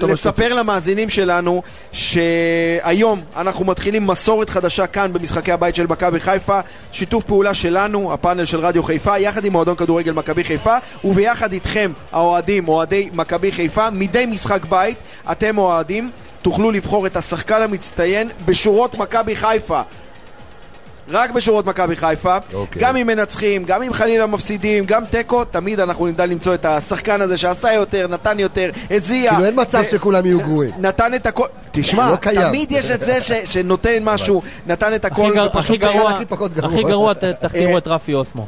[0.00, 6.60] ולספר למאזינים שלנו שהיום אנחנו מתחילים מסורת חדשה כאן במשחקי הבית של מכבי חיפה.
[6.92, 11.92] שיתוף פעולה שלנו, הפאנל של רדיו חיפה יחד עם מועדון כדורגל מכבי חיפה וביחד איתכם
[12.12, 14.98] האוהדים, אוהדי מכבי חיפה מדי משחק בית
[15.32, 16.10] אתם אוהדים
[16.42, 19.82] תוכלו לבחור את השחקן המצטיין בשורות מכבי חיפה
[21.08, 22.78] רק בשורות מכבי חיפה, okay.
[22.78, 27.20] גם אם מנצחים, גם אם חלילה מפסידים, גם תיקו, תמיד אנחנו נדע למצוא את השחקן
[27.20, 29.30] הזה שעשה יותר, נתן יותר, הזיע.
[29.30, 29.90] כאילו אין מצב ו...
[29.90, 30.70] שכולם יהיו גרועים.
[30.78, 33.32] נתן את הכל, תשמע, לא תמיד יש את זה ש...
[33.32, 35.58] שנותן משהו, נתן את הכל, הכי, גר...
[35.58, 36.12] הכי גרוע,
[36.62, 38.46] הכי גרוע תחתימו את רפי אוסמו.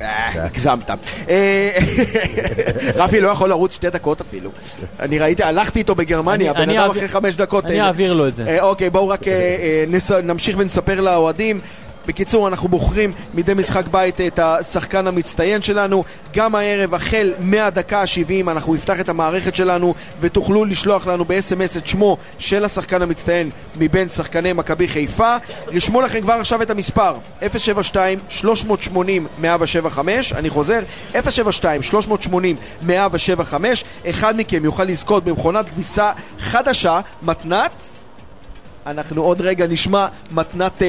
[0.00, 0.90] הגזמת.
[2.96, 4.50] רפי לא יכול לרוץ שתי דקות אפילו.
[5.00, 7.64] אני ראיתי, הלכתי איתו בגרמניה, בן אדם אחרי חמש דקות.
[7.64, 8.58] אני אעביר לו את זה.
[8.60, 9.20] אוקיי, בואו רק
[10.22, 11.60] נמשיך ונספר לאוהדים.
[12.06, 16.04] בקיצור, אנחנו בוחרים מדי משחק בית את השחקן המצטיין שלנו.
[16.34, 21.86] גם הערב, החל מהדקה ה-70, אנחנו נפתח את המערכת שלנו ותוכלו לשלוח לנו ב-SMS את
[21.86, 25.36] שמו של השחקן המצטיין מבין שחקני מכבי חיפה.
[25.66, 27.44] רשמו לכם כבר עכשיו את המספר 072-380-175,
[30.34, 30.80] אני חוזר,
[31.12, 31.14] 072-380-175.
[34.10, 37.95] אחד מכם יוכל לזכות במכונת כביסה חדשה, מתנת
[38.86, 40.82] אנחנו עוד רגע נשמע מתנת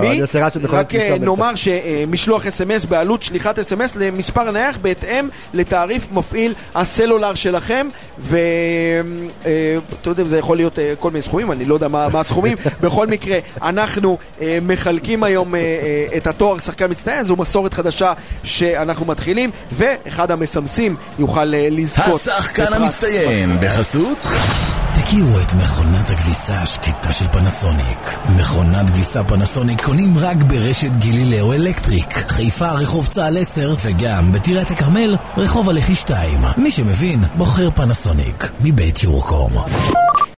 [0.00, 0.20] מי,
[0.68, 10.10] רק נאמר שמשלוח אס.אם.אס בעלות שליחת אס.אם.אס למספר נייח בהתאם לתעריף מפעיל הסלולר שלכם ואתה
[10.10, 12.56] יודע, זה יכול להיות כל מיני סכומים, אני לא יודע מה הסכומים.
[12.82, 14.18] בכל מקרה, אנחנו
[14.62, 15.54] מחלקים היום
[16.16, 23.58] את התואר שחקן מצטיין, זו מסורת חדשה שאנחנו מתחילים ואחד המסמסים יוכל לזכות השחקן המצטיין
[23.60, 24.18] בחסות
[25.04, 28.18] תכירו את מכונת הכביסה השקטה של פנסוניק.
[28.36, 32.14] מכונת כביסה פנסוניק קונים רק ברשת גילילאו אלקטריק.
[32.28, 36.40] חיפה רחוב צהל 10 וגם בטירת הכרמל רחוב הלכי 2.
[36.56, 39.52] מי שמבין בוחר פנסוניק מבית יורקום.